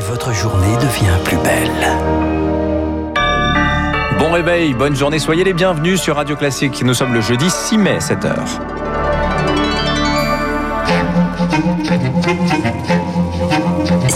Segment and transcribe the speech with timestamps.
[0.00, 1.96] votre journée devient plus belle.
[4.18, 6.82] Bon réveil, bonne journée, soyez les bienvenus sur Radio Classique.
[6.84, 8.34] Nous sommes le jeudi 6 mai, 7h.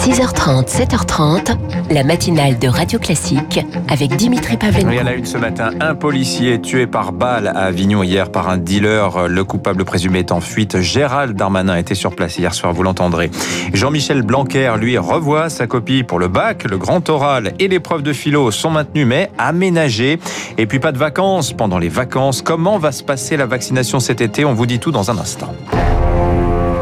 [0.03, 1.57] 6h30, 7h30,
[1.93, 4.91] la matinale de Radio Classique avec Dimitri Pavlenko.
[4.91, 8.49] Et à la une ce matin, un policier tué par balle à Avignon hier par
[8.49, 9.29] un dealer.
[9.29, 10.81] Le coupable présumé est en fuite.
[10.81, 13.31] Gérald Darmanin était sur place hier soir, vous l'entendrez.
[13.73, 16.65] Jean-Michel Blanquer, lui, revoit sa copie pour le bac.
[16.69, 20.19] Le grand oral et l'épreuve de philo sont maintenus, mais aménagés.
[20.59, 22.43] Et puis pas de vacances pendant les vacances.
[22.43, 24.45] Comment va se passer la vaccination cet été?
[24.45, 25.55] On vous dit tout dans un instant.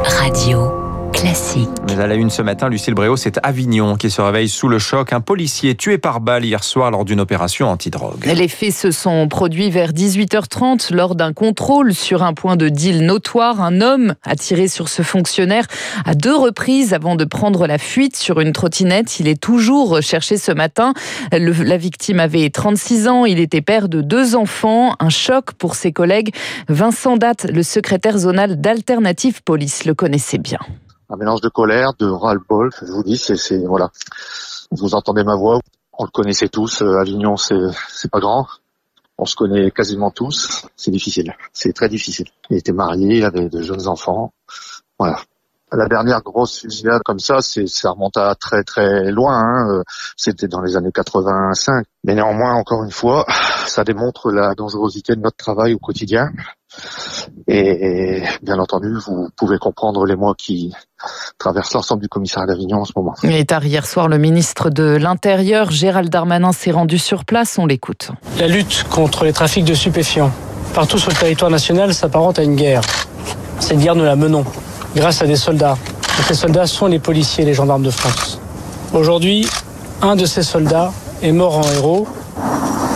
[0.05, 0.80] Radio
[1.21, 1.69] classique.
[1.87, 4.79] Mais à la une ce matin, Lucille Bréau, c'est Avignon qui se réveille sous le
[4.79, 5.13] choc.
[5.13, 8.25] Un policier tué par balle hier soir lors d'une opération antidrogue.
[8.25, 13.05] Les faits se sont produits vers 18h30 lors d'un contrôle sur un point de deal
[13.05, 13.61] notoire.
[13.61, 15.67] Un homme a tiré sur ce fonctionnaire
[16.07, 19.21] à deux reprises avant de prendre la fuite sur une trottinette.
[19.21, 20.95] Il est toujours recherché ce matin.
[21.33, 23.25] Le- la victime avait 36 ans.
[23.27, 24.95] Il était père de deux enfants.
[25.01, 26.33] Un choc pour ses collègues.
[26.69, 30.61] Vincent Datte, le secrétaire zonal d'Alternative Police, le connaissait bien.
[31.11, 32.71] Un mélange de colère, de ras-le-bol.
[32.81, 33.91] Je vous dis, c'est, voilà.
[34.71, 35.61] Vous entendez ma voix.
[35.93, 36.83] On le connaissait tous.
[36.83, 38.47] euh, Avignon, c'est pas grand.
[39.19, 40.67] On se connaît quasiment tous.
[40.77, 41.35] C'est difficile.
[41.53, 42.29] C'est très difficile.
[42.49, 44.33] Il était marié, il avait de jeunes enfants.
[44.99, 45.21] Voilà.
[45.73, 49.39] La dernière grosse fusillade comme ça, c'est, ça remonte à très très loin.
[49.39, 49.69] hein.
[49.71, 49.83] Euh,
[50.17, 51.85] C'était dans les années 85.
[52.05, 53.25] Mais néanmoins, encore une fois,
[53.67, 56.31] ça démontre la dangerosité de notre travail au quotidien.
[57.49, 60.73] Et bien entendu, vous pouvez comprendre les mois qui
[61.39, 63.15] traversent l'ensemble du commissariat d'Avignon en ce moment.
[63.25, 67.59] Et tard hier soir, le ministre de l'Intérieur, Gérald Darmanin, s'est rendu sur place.
[67.59, 68.11] On l'écoute.
[68.39, 70.31] La lutte contre les trafics de stupéfiants
[70.75, 72.83] partout sur le territoire national s'apparente à une guerre.
[73.59, 74.45] Cette guerre, nous la menons
[74.95, 75.77] grâce à des soldats.
[76.19, 78.41] Et ces soldats sont les policiers et les gendarmes de France.
[78.93, 79.49] Aujourd'hui,
[80.03, 82.07] un de ces soldats est mort en héros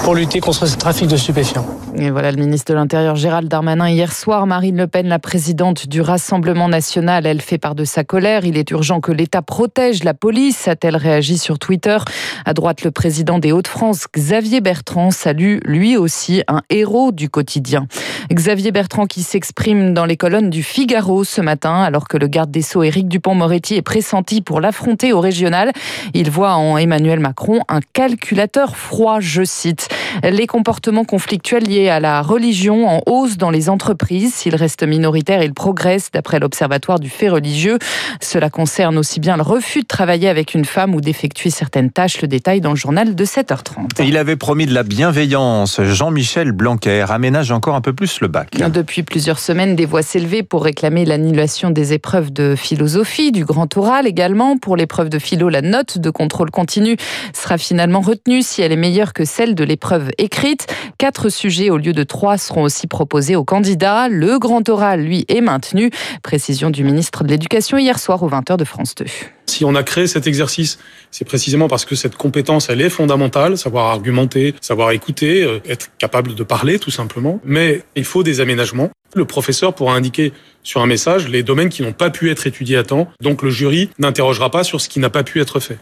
[0.02, 1.66] pour lutter contre ce trafic de stupéfiants.
[1.96, 3.88] Et voilà le ministre de l'Intérieur Gérald Darmanin.
[3.88, 8.02] Hier soir, Marine Le Pen, la présidente du Rassemblement national, elle fait part de sa
[8.02, 8.44] colère.
[8.44, 11.96] Il est urgent que l'État protège la police, a-t-elle réagi sur Twitter.
[12.44, 17.86] À droite, le président des Hauts-de-France, Xavier Bertrand, salue lui aussi un héros du quotidien.
[18.32, 22.50] Xavier Bertrand qui s'exprime dans les colonnes du Figaro ce matin, alors que le garde
[22.50, 25.70] des Sceaux Éric Dupont-Moretti est pressenti pour l'affronter au régional.
[26.12, 29.88] Il voit en Emmanuel Macron un calculateur froid, je cite.
[30.22, 34.34] Les comportements conflictuels liés à la religion en hausse dans les entreprises.
[34.34, 37.78] S'ils restent minoritaires, ils progressent d'après l'Observatoire du fait religieux.
[38.20, 42.20] Cela concerne aussi bien le refus de travailler avec une femme ou d'effectuer certaines tâches.
[42.22, 44.02] Le détail dans le journal de 7h30.
[44.02, 45.80] Et il avait promis de la bienveillance.
[45.82, 48.50] Jean-Michel Blanquer aménage encore un peu plus le bac.
[48.56, 53.76] Depuis plusieurs semaines, des voix s'élevaient pour réclamer l'annulation des épreuves de philosophie, du grand
[53.76, 54.56] oral également.
[54.58, 56.96] Pour l'épreuve de philo, la note de contrôle continu
[57.32, 60.66] sera finalement retenue si elle est meilleure que celle de l'épreuve écrite.
[60.98, 64.08] Quatre sujets au lieu de trois seront aussi proposés aux candidats.
[64.08, 65.90] Le grand oral, lui, est maintenu.
[66.22, 69.04] Précision du ministre de l'Éducation hier soir aux 20h de France 2.
[69.46, 70.78] Si on a créé cet exercice,
[71.10, 75.90] c'est précisément parce que cette compétence, elle est fondamentale, savoir argumenter, savoir écouter, euh, être
[75.98, 77.40] capable de parler tout simplement.
[77.44, 78.90] Mais il faut des aménagements.
[79.14, 80.32] Le professeur pourra indiquer
[80.64, 83.08] sur un message les domaines qui n'ont pas pu être étudiés à temps.
[83.20, 85.78] Donc le jury n'interrogera pas sur ce qui n'a pas pu être fait.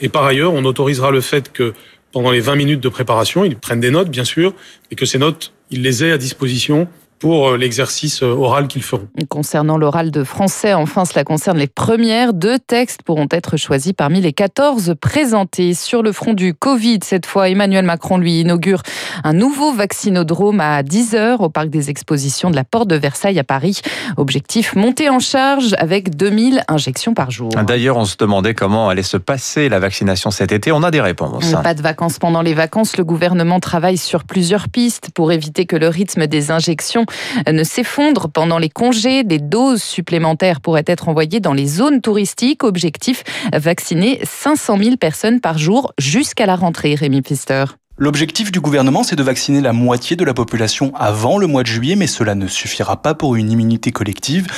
[0.00, 1.72] Et par ailleurs, on autorisera le fait que
[2.14, 4.54] pendant les 20 minutes de préparation, ils prennent des notes, bien sûr,
[4.92, 6.86] et que ces notes, ils les aient à disposition
[7.24, 9.08] pour euh, l'exercice euh, oral qu'ils feront.
[9.30, 12.34] Concernant l'oral de français, enfin, cela concerne les premières.
[12.34, 15.72] Deux textes pourront être choisis parmi les 14 présentés.
[15.72, 18.82] Sur le front du Covid, cette fois, Emmanuel Macron lui inaugure
[19.24, 23.44] un nouveau vaccinodrome à 10h au parc des expositions de la Porte de Versailles à
[23.44, 23.80] Paris.
[24.18, 27.48] Objectif monter en charge avec 2000 injections par jour.
[27.66, 30.72] D'ailleurs, on se demandait comment allait se passer la vaccination cet été.
[30.72, 31.54] On a des réponses.
[31.62, 32.98] Pas de vacances pendant les vacances.
[32.98, 37.06] Le gouvernement travaille sur plusieurs pistes pour éviter que le rythme des injections
[37.50, 39.24] ne s'effondre pendant les congés.
[39.24, 42.64] Des doses supplémentaires pourraient être envoyées dans les zones touristiques.
[42.64, 47.64] Objectif, vacciner 500 000 personnes par jour jusqu'à la rentrée, Rémi Pfister.
[47.96, 51.68] L'objectif du gouvernement, c'est de vacciner la moitié de la population avant le mois de
[51.68, 54.48] juillet, mais cela ne suffira pas pour une immunité collective.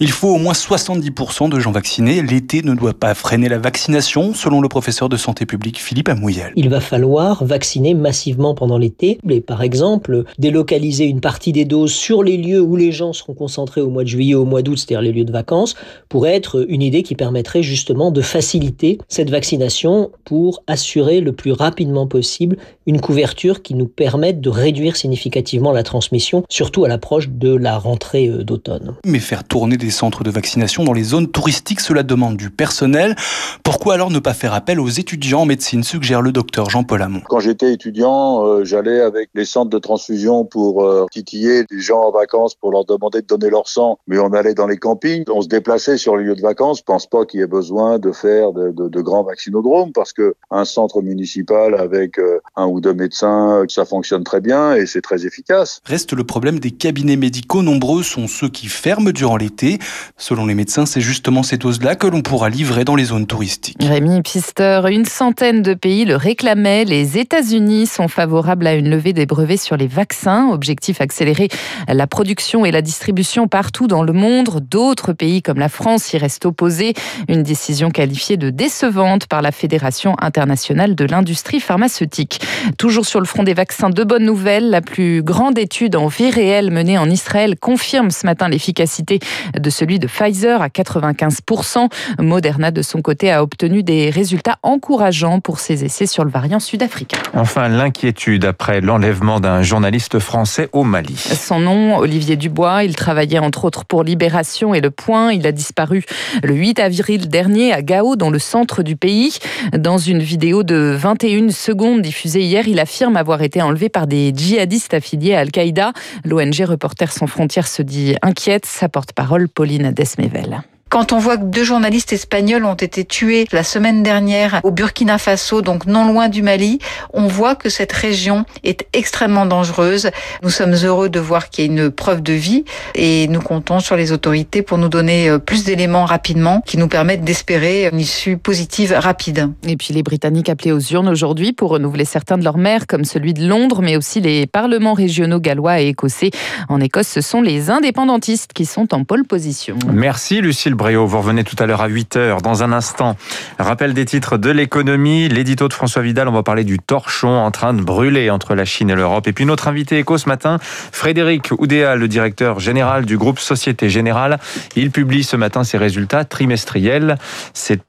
[0.00, 2.22] Il faut au moins 70% de gens vaccinés.
[2.22, 6.54] L'été ne doit pas freiner la vaccination, selon le professeur de santé publique Philippe Amouyel.
[6.56, 11.92] Il va falloir vacciner massivement pendant l'été, et par exemple délocaliser une partie des doses
[11.92, 14.78] sur les lieux où les gens seront concentrés au mois de juillet, au mois d'août,
[14.78, 15.74] c'est-à-dire les lieux de vacances,
[16.08, 21.52] pourrait être une idée qui permettrait justement de faciliter cette vaccination pour assurer le plus
[21.52, 22.56] rapidement possible
[22.86, 27.78] une couverture qui nous permette de réduire significativement la transmission, surtout à l'approche de la
[27.78, 28.94] rentrée euh, d'automne.
[29.04, 33.16] Mais faire tourner des centres de vaccination dans les zones touristiques, cela demande du personnel.
[33.62, 37.20] Pourquoi alors ne pas faire appel aux étudiants en médecine, suggère le docteur Jean-Paul Hamon.
[37.28, 42.00] Quand j'étais étudiant, euh, j'allais avec les centres de transfusion pour euh, titiller des gens
[42.00, 45.24] en vacances pour leur demander de donner leur sang, mais on allait dans les campings,
[45.28, 46.78] on se déplaçait sur les lieux de vacances.
[46.78, 50.12] Je pense pas qu'il y ait besoin de faire de, de, de grands vaccinodromes parce
[50.12, 54.86] que un centre municipal avec euh, un ou deux médecins, ça fonctionne très bien et
[54.86, 55.80] c'est très efficace.
[55.84, 57.62] Reste le problème des cabinets médicaux.
[57.62, 59.78] Nombreux sont ceux qui ferment durant l'été.
[60.16, 63.76] Selon les médecins, c'est justement ces doses-là que l'on pourra livrer dans les zones touristiques.
[63.80, 66.84] Rémi Pister, une centaine de pays le réclamaient.
[66.84, 70.48] Les États-Unis sont favorables à une levée des brevets sur les vaccins.
[70.50, 71.48] Objectif accélérer
[71.88, 74.60] la production et la distribution partout dans le monde.
[74.60, 76.94] D'autres pays comme la France y restent opposés.
[77.28, 82.40] Une décision qualifiée de décevante par la Fédération internationale de l'industrie pharmaceutique.
[82.78, 84.70] Toujours sur le front des vaccins, de bonnes nouvelles.
[84.70, 89.18] La plus grande étude en vie réelle menée en Israël confirme ce matin l'efficacité
[89.58, 91.88] de celui de Pfizer à 95%.
[92.18, 96.60] Moderna, de son côté, a obtenu des résultats encourageants pour ses essais sur le variant
[96.60, 97.18] sud-africain.
[97.34, 101.16] Enfin, l'inquiétude après l'enlèvement d'un journaliste français au Mali.
[101.16, 105.32] Son nom, Olivier Dubois, il travaillait entre autres pour Libération et Le Point.
[105.32, 106.04] Il a disparu
[106.42, 109.38] le 8 avril dernier à Gao, dans le centre du pays.
[109.76, 114.32] Dans une vidéo de 21 secondes diffusée hier, il affirme avoir été enlevé par des
[114.34, 115.92] djihadistes affiliés à Al-Qaïda.
[116.24, 118.66] L'ONG Reporters sans frontières se dit inquiète.
[118.66, 120.62] Sa porte-parole, Pauline Desmevel.
[120.88, 125.18] Quand on voit que deux journalistes espagnols ont été tués la semaine dernière au Burkina
[125.18, 126.78] Faso, donc non loin du Mali,
[127.12, 130.10] on voit que cette région est extrêmement dangereuse.
[130.44, 133.80] Nous sommes heureux de voir qu'il y a une preuve de vie et nous comptons
[133.80, 137.98] sur les autorités pour nous donner euh, plus d'éléments rapidement qui nous permettent d'espérer une
[137.98, 139.50] issue positive rapide.
[139.66, 143.04] Et puis les Britanniques appelés aux urnes aujourd'hui pour renouveler certains de leurs maires, comme
[143.04, 146.30] celui de Londres, mais aussi les parlements régionaux gallois et écossais.
[146.68, 149.76] En Écosse, ce sont les indépendantistes qui sont en pole position.
[149.92, 151.06] Merci Lucille Bréau.
[151.06, 152.42] Vous revenez tout à l'heure à 8h.
[152.42, 153.16] Dans un instant,
[153.58, 155.28] rappel des titres de l'économie.
[155.28, 158.64] L'édito de François Vidal, on va parler du torchon en train de brûler entre la
[158.64, 159.26] Chine et l'Europe.
[159.26, 163.88] Et puis notre invité éco ce matin, Frédéric Oudéa, le directeur général du groupe Société
[163.88, 164.38] Générale.
[164.76, 167.16] Il publie ce matin ses résultats trimestriels.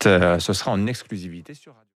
[0.05, 1.73] Euh, ce sera en exclusivité sur